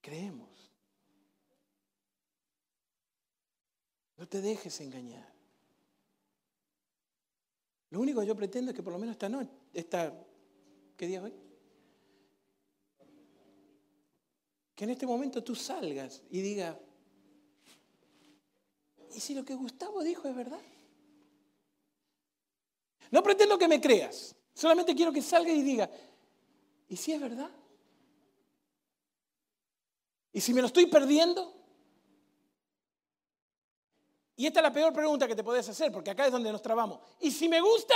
[0.00, 0.70] Creemos.
[4.16, 5.30] No te dejes engañar.
[7.90, 10.14] Lo único que yo pretendo es que por lo menos esta noche, esta,
[10.96, 11.34] ¿qué día hoy?
[14.74, 16.76] Que en este momento tú salgas y digas,
[19.14, 20.60] ¿y si lo que Gustavo dijo es verdad?
[23.10, 24.36] No pretendo que me creas.
[24.54, 25.90] Solamente quiero que salga y diga,
[26.88, 27.50] ¿y si es verdad?
[30.32, 31.54] ¿Y si me lo estoy perdiendo?
[34.36, 36.62] Y esta es la peor pregunta que te puedes hacer, porque acá es donde nos
[36.62, 37.00] trabamos.
[37.20, 37.94] ¿Y si me gusta?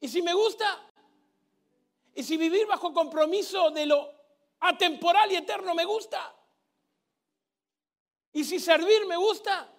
[0.00, 0.82] ¿Y si me gusta?
[2.14, 4.10] ¿Y si vivir bajo compromiso de lo
[4.60, 6.34] atemporal y eterno me gusta?
[8.32, 9.72] ¿Y si servir me gusta?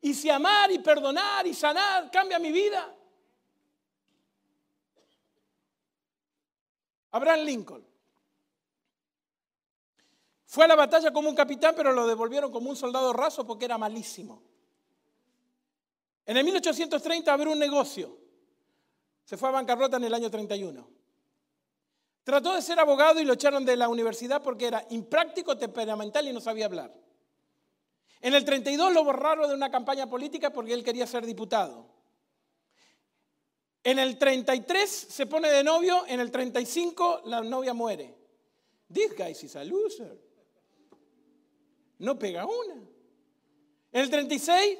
[0.00, 2.94] ¿Y si amar y perdonar y sanar cambia mi vida?
[7.12, 7.86] Abraham Lincoln.
[10.46, 13.66] Fue a la batalla como un capitán, pero lo devolvieron como un soldado raso porque
[13.66, 14.42] era malísimo.
[16.26, 18.18] En el 1830 abrió un negocio.
[19.24, 20.88] Se fue a bancarrota en el año 31.
[22.24, 26.32] Trató de ser abogado y lo echaron de la universidad porque era impráctico, temperamental y
[26.32, 26.92] no sabía hablar.
[28.20, 31.89] En el 32 lo borraron de una campaña política porque él quería ser diputado.
[33.82, 38.14] En el 33 se pone de novio, en el 35 la novia muere.
[38.92, 40.18] This guy is a loser.
[41.98, 42.74] No pega una.
[43.92, 44.78] En el 36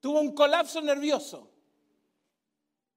[0.00, 1.50] tuvo un colapso nervioso.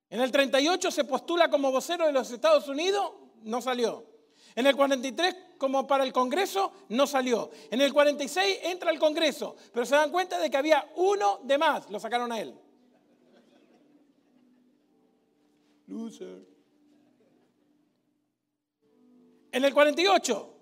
[0.10, 3.14] En el 38 se postula como vocero de los Estados Unidos,
[3.44, 4.06] no salió.
[4.56, 7.52] En el 43 como para el Congreso, no salió.
[7.70, 11.58] En el 46 entra al Congreso, pero se dan cuenta de que había uno de
[11.58, 12.54] más, lo sacaron a él.
[15.88, 16.46] Loser.
[19.52, 20.54] En el 48,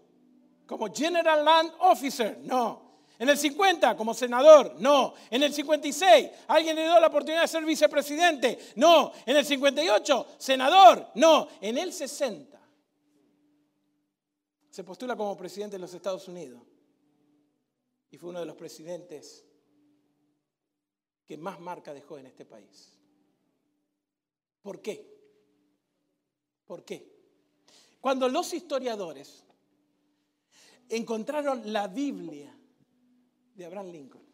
[0.66, 2.86] como General Land Officer, no.
[3.18, 5.14] En el 50, como senador, no.
[5.30, 9.12] En el 56, alguien le dio la oportunidad de ser vicepresidente, no.
[9.26, 11.48] En el 58, senador, no.
[11.62, 12.60] En el 60,
[14.70, 16.62] se postula como presidente de los Estados Unidos
[18.12, 19.46] y fue uno de los presidentes
[21.26, 22.98] que más marca dejó en este país.
[24.62, 25.15] ¿Por qué?
[26.66, 27.16] ¿Por qué?
[28.02, 29.44] Cuando los historiadores
[30.90, 32.56] encontraron la Biblia
[33.56, 34.26] de Abraham Lincoln,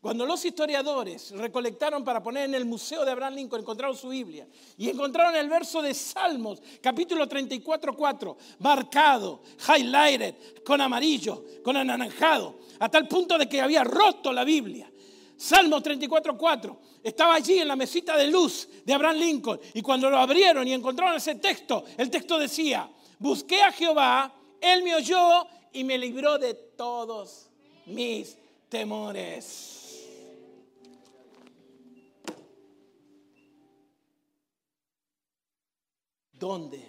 [0.00, 4.46] cuando los historiadores recolectaron para poner en el museo de Abraham Lincoln, encontraron su Biblia
[4.76, 12.60] y encontraron el verso de Salmos, capítulo 34, 4, marcado, highlighted, con amarillo, con anaranjado,
[12.78, 14.88] a tal punto de que había roto la Biblia.
[15.38, 16.80] Salmos 34, 4.
[17.04, 20.72] Estaba allí en la mesita de luz de Abraham Lincoln y cuando lo abrieron y
[20.72, 26.38] encontraron ese texto, el texto decía, busqué a Jehová, él me oyó y me libró
[26.38, 27.48] de todos
[27.86, 28.36] mis
[28.68, 29.76] temores.
[36.32, 36.84] ¿Dónde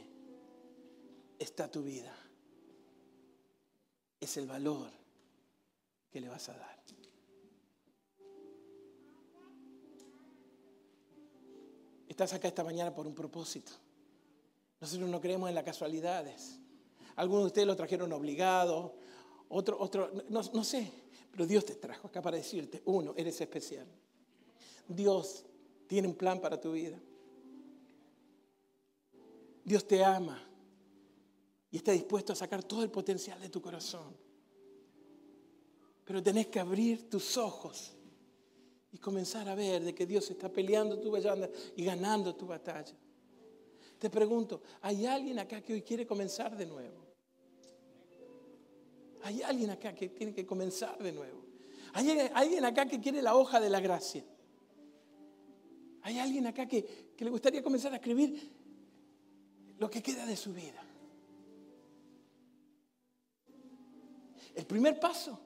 [1.38, 2.16] está tu vida?
[4.20, 4.90] Es el valor
[6.12, 6.79] que le vas a dar.
[12.20, 13.72] Estás acá esta mañana por un propósito.
[14.82, 16.60] Nosotros no creemos en las casualidades.
[17.16, 18.94] Algunos de ustedes lo trajeron obligado,
[19.48, 20.92] otro, otro, no, no sé,
[21.32, 23.88] pero Dios te trajo acá para decirte, uno, eres especial.
[24.86, 25.46] Dios
[25.88, 27.00] tiene un plan para tu vida.
[29.64, 30.46] Dios te ama
[31.72, 34.14] y está dispuesto a sacar todo el potencial de tu corazón.
[36.04, 37.94] Pero tenés que abrir tus ojos
[38.92, 42.96] y comenzar a ver de que Dios está peleando tu batalla y ganando tu batalla.
[43.98, 47.08] Te pregunto, ¿hay alguien acá que hoy quiere comenzar de nuevo?
[49.24, 51.44] ¿Hay alguien acá que tiene que comenzar de nuevo?
[51.94, 54.24] ¿Hay alguien acá que quiere la hoja de la gracia?
[56.04, 58.60] ¿Hay alguien acá que, que le gustaría comenzar a escribir
[59.80, 60.84] lo que queda de su vida.
[64.54, 65.40] El primer paso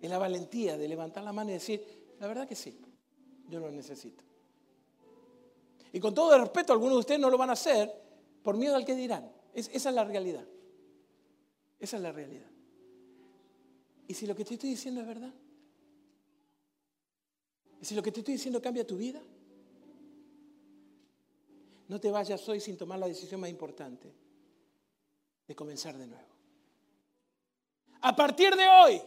[0.00, 2.78] es la valentía de levantar la mano y decir, la verdad que sí,
[3.48, 4.22] yo lo necesito.
[5.92, 7.92] Y con todo el respeto, algunos de ustedes no lo van a hacer
[8.42, 9.32] por miedo al que dirán.
[9.54, 10.46] esa es la realidad.
[11.80, 12.46] Esa es la realidad.
[14.06, 15.32] ¿Y si lo que te estoy diciendo es verdad?
[17.80, 19.20] ¿Y si lo que te estoy diciendo cambia tu vida?
[21.88, 24.12] No te vayas hoy sin tomar la decisión más importante
[25.48, 26.28] de comenzar de nuevo.
[28.02, 29.02] A partir de hoy,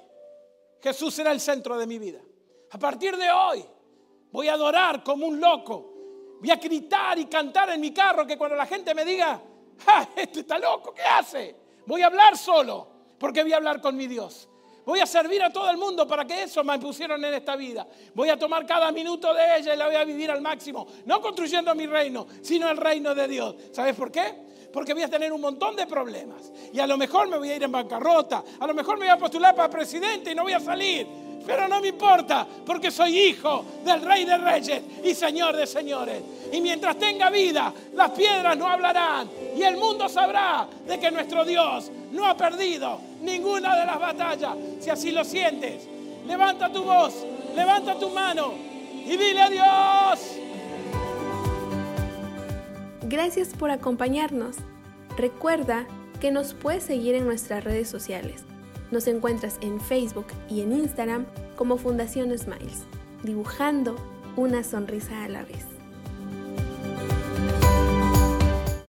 [0.82, 2.20] Jesús será el centro de mi vida.
[2.74, 3.64] A partir de hoy,
[4.32, 5.94] voy a adorar como un loco.
[6.40, 9.40] Voy a gritar y cantar en mi carro que cuando la gente me diga,
[9.86, 10.92] ¡Ja, este está loco!
[10.92, 11.56] ¿Qué hace?
[11.86, 12.88] Voy a hablar solo,
[13.20, 14.50] porque voy a hablar con mi Dios.
[14.86, 17.88] Voy a servir a todo el mundo para que eso me pusieron en esta vida.
[18.16, 20.88] Voy a tomar cada minuto de ella y la voy a vivir al máximo.
[21.06, 23.56] No construyendo mi reino, sino el reino de Dios.
[23.72, 24.34] ¿Sabes por qué?
[24.74, 26.52] Porque voy a tener un montón de problemas.
[26.74, 28.44] Y a lo mejor me voy a ir en bancarrota.
[28.60, 31.08] A lo mejor me voy a postular para presidente y no voy a salir.
[31.46, 36.22] Pero no me importa, porque soy hijo del Rey de Reyes y Señor de Señores.
[36.52, 39.30] Y mientras tenga vida, las piedras no hablarán.
[39.56, 44.56] Y el mundo sabrá de que nuestro Dios no ha perdido ninguna de las batallas.
[44.80, 45.88] Si así lo sientes,
[46.26, 47.26] levanta tu voz,
[47.56, 48.54] levanta tu mano
[49.06, 50.38] y dile a Dios.
[53.02, 54.56] Gracias por acompañarnos.
[55.18, 55.86] Recuerda
[56.22, 58.46] que nos puedes seguir en nuestras redes sociales.
[58.94, 61.26] Nos encuentras en Facebook y en Instagram
[61.56, 62.84] como Fundación Smiles,
[63.24, 63.96] dibujando
[64.36, 65.73] una sonrisa a la vez.